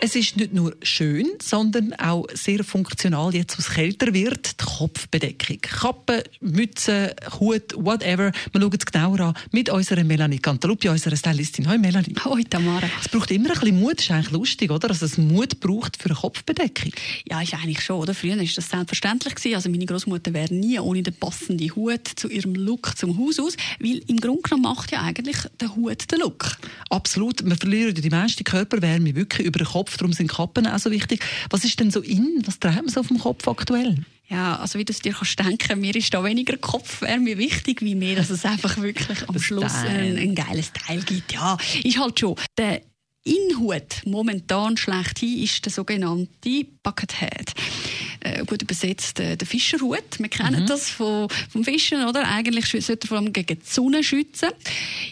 Es 0.00 0.14
ist 0.14 0.36
nicht 0.36 0.54
nur 0.54 0.76
schön, 0.80 1.26
sondern 1.42 1.92
auch 1.94 2.24
sehr 2.32 2.62
funktional, 2.62 3.34
jetzt, 3.34 3.58
wo 3.58 3.60
es 3.60 3.70
kälter 3.70 4.14
wird. 4.14 4.60
Die 4.60 4.64
Kopfbedeckung. 4.64 5.58
Kappe, 5.60 6.22
Mütze, 6.40 7.16
Hut, 7.40 7.74
whatever. 7.74 8.30
Wir 8.52 8.60
schauen 8.60 8.76
es 8.78 8.86
genauer 8.86 9.20
an 9.20 9.34
mit 9.50 9.68
unserer 9.70 10.04
Melanie 10.04 10.38
Cantaluppi, 10.38 10.88
unserer 10.88 11.16
Stylistin. 11.16 11.66
Hallo 11.66 11.80
Melanie. 11.80 12.14
Hoi 12.24 12.44
Tamara. 12.44 12.88
Es 13.02 13.08
braucht 13.08 13.32
immer 13.32 13.50
ein 13.50 13.58
bisschen 13.58 13.80
Mut. 13.80 13.98
Das 13.98 14.04
ist 14.04 14.10
eigentlich 14.12 14.30
lustig, 14.30 14.70
oder? 14.70 14.86
Dass 14.86 15.02
es 15.02 15.18
Mut 15.18 15.58
braucht 15.58 16.00
für 16.00 16.10
eine 16.10 16.18
Kopfbedeckung. 16.18 16.92
Ja, 17.28 17.42
ist 17.42 17.54
eigentlich 17.54 17.80
schon, 17.80 18.00
oder? 18.00 18.14
Früher 18.14 18.36
war 18.36 18.44
das 18.44 18.68
selbstverständlich. 18.68 19.34
Gewesen. 19.34 19.56
Also 19.56 19.68
meine 19.68 19.84
Großmutter 19.84 20.32
wäre 20.32 20.54
nie 20.54 20.78
ohne 20.78 21.02
den 21.02 21.14
passenden 21.14 21.74
Hut 21.74 22.06
zu 22.14 22.28
ihrem 22.28 22.54
Look 22.54 22.96
zum 22.96 23.18
Haus 23.18 23.40
aus, 23.40 23.56
weil 23.80 24.00
im 24.06 24.18
Grunde 24.18 24.42
genommen 24.42 24.62
macht 24.62 24.92
ja 24.92 25.02
eigentlich 25.02 25.38
der 25.60 25.74
Hut 25.74 26.08
den 26.12 26.20
Look. 26.20 26.56
Absolut. 26.88 27.44
Wir 27.44 27.56
verlieren 27.56 27.94
die 27.96 28.10
meiste 28.10 28.44
Körperwärme 28.44 29.16
wirklich 29.16 29.44
über 29.44 29.58
den 29.58 29.66
Kopf. 29.66 29.87
Darum 29.96 30.12
sind 30.12 30.30
Kappen 30.30 30.66
auch 30.66 30.78
so 30.78 30.90
wichtig. 30.90 31.24
Was 31.50 31.64
ist 31.64 31.80
denn 31.80 31.90
so 31.90 32.00
in? 32.00 32.42
Was 32.44 32.58
trägt 32.58 32.76
man 32.76 32.88
so 32.88 33.00
auf 33.00 33.08
dem 33.08 33.18
Kopf 33.18 33.46
aktuell? 33.48 34.04
Ja, 34.28 34.56
also 34.56 34.78
wie 34.78 34.84
du 34.84 34.92
es 34.92 35.00
dir 35.00 35.14
kannst 35.14 35.38
denken, 35.38 35.80
mir 35.80 35.96
ist 35.96 36.12
da 36.12 36.22
weniger 36.22 36.58
Kopfwärme 36.58 37.38
wichtig, 37.38 37.80
wie 37.80 37.94
mir, 37.94 38.16
dass 38.16 38.28
es 38.28 38.44
einfach 38.44 38.76
wirklich 38.76 39.26
am 39.26 39.38
Schluss 39.38 39.74
ein, 39.74 40.18
ein 40.18 40.34
geiles 40.34 40.70
Teil 40.72 41.00
gibt. 41.02 41.32
Ja, 41.32 41.56
ist 41.82 41.98
halt 41.98 42.20
schon. 42.20 42.36
Der 42.58 42.82
Inhut 43.24 44.02
momentan 44.04 44.76
schlechthin 44.76 45.42
ist 45.42 45.64
der 45.64 45.72
sogenannte 45.72 46.66
Buckethead 46.82 47.54
äh, 48.34 48.44
gut 48.44 48.62
übersetzt 48.62 49.20
äh, 49.20 49.36
der 49.36 49.46
Fischerhut. 49.46 50.18
Wir 50.18 50.28
kennen 50.28 50.62
mhm. 50.62 50.66
das 50.66 50.90
vom, 50.90 51.28
vom 51.50 51.64
Fischen, 51.64 52.04
oder? 52.04 52.26
Eigentlich 52.28 52.66
sollte 52.66 53.06
er 53.06 53.08
vor 53.08 53.18
allem 53.18 53.32
gegen 53.32 53.58
die 53.58 53.64
Sonne 53.64 54.02
schützen. 54.02 54.50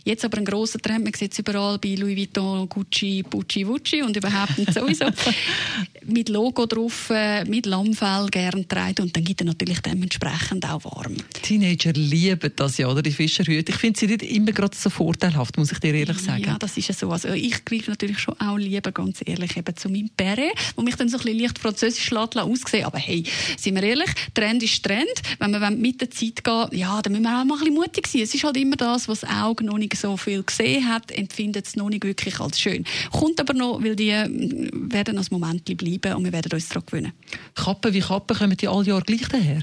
Jetzt 0.05 0.25
aber 0.25 0.39
ein 0.39 0.45
grosser 0.45 0.79
Trend, 0.79 1.05
man 1.05 1.13
sieht 1.15 1.33
es 1.33 1.39
überall 1.39 1.79
bei 1.79 1.95
Louis 1.95 2.17
Vuitton, 2.17 2.69
Gucci, 2.69 3.23
Pucci, 3.23 3.67
Wucci 3.67 4.03
und 4.03 4.17
überhaupt 4.17 4.59
nicht 4.59 4.73
sowieso. 4.73 5.07
mit 6.07 6.29
Logo 6.29 6.67
drauf, 6.67 7.11
äh, 7.11 7.45
mit 7.45 7.67
Lammfell 7.67 8.29
gern 8.31 8.69
tragen 8.69 9.03
und 9.03 9.17
dann 9.17 9.25
gibt 9.25 9.41
er 9.41 9.47
natürlich 9.47 9.81
dementsprechend 9.81 10.65
auch 10.65 10.85
warm. 10.85 11.17
Teenager 11.43 11.93
lieben 11.93 12.53
das 12.57 12.79
ja, 12.79 12.89
oder? 12.89 13.03
Die 13.03 13.11
Fischerhüte. 13.11 13.73
Ich 13.73 13.79
finde 13.79 13.99
sie 13.99 14.07
nicht 14.07 14.23
immer 14.23 14.53
gerade 14.53 14.77
so 14.77 14.91
vorteilhaft, 14.91 15.57
muss 15.57 15.73
ich 15.73 15.79
dir 15.79 15.95
ehrlich 15.95 16.19
sagen. 16.19 16.45
Ja, 16.45 16.59
das 16.59 16.77
ist 16.77 16.89
ja 16.89 16.95
so. 16.95 17.11
Also 17.11 17.29
ich 17.29 17.65
greife 17.65 17.91
natürlich 17.91 18.19
schon 18.19 18.39
auch 18.41 18.57
lieber, 18.57 18.93
ganz 18.93 19.21
ehrlich, 19.25 19.57
eben 19.57 19.77
zu 19.77 19.89
meinem 19.89 20.11
Beret, 20.17 20.53
wo 20.77 20.83
mich 20.83 20.97
dann 20.97 21.09
so 21.09 21.19
ein 21.19 21.25
bisschen 21.25 21.41
leicht 21.41 21.59
französisch 21.59 22.13
aussehen 22.13 22.85
aber 22.85 22.99
hey, 23.07 23.25
sind 23.57 23.77
wir 23.77 23.83
ehrlich, 23.83 24.11
Trend 24.35 24.63
ist 24.63 24.83
Trend. 24.83 25.07
Wenn 25.39 25.53
wir 25.53 25.71
mit 25.71 26.01
der 26.01 26.11
Zeit 26.11 26.43
gehen, 26.43 26.69
ja, 26.73 27.01
dann 27.01 27.13
müssen 27.13 27.25
wir 27.25 27.41
auch 27.41 27.45
mal 27.45 27.55
ein 27.55 27.61
bisschen 27.61 27.75
mutig 27.75 28.07
sein. 28.07 28.23
Es 28.23 28.35
ist 28.35 28.45
halt 28.45 28.57
immer 28.57 28.77
das, 28.77 29.09
was 29.09 29.21
das 29.21 29.31
Auge 29.31 29.65
noch 29.65 29.79
nicht 29.79 29.97
so 29.97 30.17
viel 30.17 30.43
gesehen 30.43 30.89
hat, 30.89 31.11
empfindet 31.13 31.67
es 31.67 31.77
noch 31.77 31.89
nicht 31.89 32.05
wirklich 32.05 32.41
als 32.41 32.61
schön. 32.61 32.85
Kommt 33.13 33.41
aber 33.41 33.55
noch, 33.55 33.83
weil 33.83 33.97
die 33.97 34.13
mm, 34.13 34.93
werden 34.93 35.19
als 35.19 35.31
Moment 35.31 35.65
bleiben 35.65 36.15
und 36.15 36.25
wir 36.25 36.33
werden 36.33 36.53
uns 36.53 36.69
daran 36.69 36.87
gewöhnen. 36.87 37.13
Kappen 37.55 37.95
wie 37.95 38.01
Kappen 38.01 38.37
kommen 38.37 38.57
die 38.57 38.69
alle 38.69 38.85
Jahre 38.85 39.03
gleich 39.03 39.29
daher? 39.29 39.63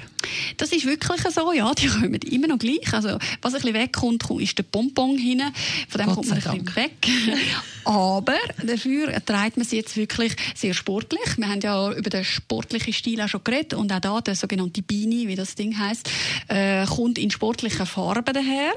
Das 0.57 0.71
ist 0.71 0.85
wirklich 0.85 1.21
so, 1.21 1.52
ja, 1.52 1.73
die 1.73 1.88
kommen 1.88 2.13
immer 2.13 2.47
noch 2.47 2.59
gleich. 2.59 2.93
Also, 2.93 3.17
was 3.41 3.53
ein 3.53 3.61
bisschen 3.61 3.73
wegkommt, 3.75 4.23
ist 4.39 4.57
der 4.57 4.63
Pompon 4.63 5.17
hin. 5.17 5.41
Von 5.89 5.99
dem 5.99 6.07
Gott 6.07 6.16
kommt 6.16 6.29
man 6.29 6.38
ein 6.38 6.63
bisschen 6.63 6.75
weg. 6.75 7.07
Aber 7.85 8.35
dafür 8.66 9.13
trägt 9.25 9.57
man 9.57 9.66
sie 9.66 9.77
jetzt 9.77 9.97
wirklich 9.97 10.35
sehr 10.55 10.73
sportlich. 10.73 11.38
Wir 11.38 11.49
haben 11.49 11.59
ja 11.61 11.91
über 11.91 12.09
den 12.09 12.23
sportlichen 12.23 12.94
Stil 12.94 13.21
auch 13.21 13.27
schon 13.27 13.44
geredet 13.44 13.73
und 13.73 13.91
auch 13.91 13.99
da 13.99 14.21
der 14.21 14.35
sogenannte 14.35 14.81
Beanie, 14.81 15.27
wie 15.27 15.35
das 15.35 15.55
Ding 15.55 15.77
heißt, 15.77 16.09
äh, 16.47 16.85
kommt 16.85 17.17
in 17.17 17.31
sportlichen 17.31 17.85
Farben 17.85 18.33
daher. 18.33 18.73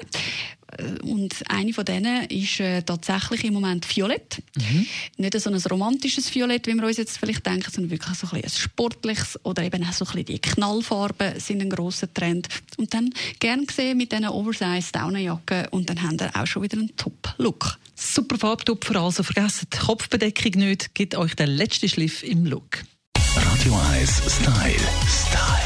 Äh, 0.79 1.01
und 1.03 1.35
eine 1.49 1.73
von 1.73 1.85
denen 1.85 2.25
ist 2.27 2.61
äh, 2.61 2.83
tatsächlich 2.83 3.45
im 3.45 3.55
Moment 3.55 3.87
Violett. 3.95 4.43
Mhm. 4.57 4.87
Nicht 5.19 5.41
so 5.41 5.51
ein 5.51 5.57
romantisches 5.57 6.35
Violett, 6.35 6.67
wie 6.67 6.75
wir 6.75 6.87
uns 6.87 6.97
jetzt 6.97 7.19
vielleicht 7.19 7.47
denken, 7.47 7.71
sondern 7.71 7.91
wirklich 7.91 8.17
so 8.17 8.29
ein, 8.31 8.43
ein 8.43 8.51
sportliches 8.51 9.39
oder 9.45 9.63
eben 9.63 9.83
auch 9.85 9.93
so 9.93 10.05
ein 10.05 10.13
bisschen 10.13 10.25
die 10.27 10.39
Knallfarben 10.39 11.39
sind 11.41 11.63
ein 11.63 11.71
grosser 11.71 12.13
Trend. 12.13 12.49
Und 12.77 12.93
dann 12.95 13.11
gern 13.39 13.67
gesehen 13.67 13.97
mit 13.97 14.13
diesen 14.13 14.29
Oversize 14.29 14.93
Daunenjacken 14.93 15.69
und 15.69 15.89
dann 15.89 16.03
haben 16.03 16.19
wir 16.19 16.31
auch 16.35 16.47
schon 16.47 16.63
wieder 16.63 16.79
einen 16.79 16.95
Top-Look. 16.97 17.79
Super 17.95 18.37
Farbtupfer, 18.37 18.97
also 18.97 19.23
vergessen 19.23 19.69
die 19.73 19.79
Kopfbedeckung 19.79 20.53
nicht, 20.53 20.95
gibt 20.95 21.15
euch 21.15 21.35
den 21.35 21.49
letzten 21.49 21.89
Schliff 21.89 22.23
im 22.23 22.45
Look. 22.45 22.85
Radio 23.37 23.75
1 23.93 24.23
Style. 24.29 24.89
Style. 25.09 25.66